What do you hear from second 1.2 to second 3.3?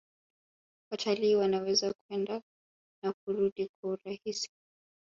wanaweza kwenda na